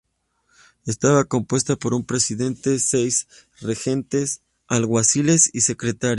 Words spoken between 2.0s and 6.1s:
presidente, seis regentes, alguaciles y secretarios.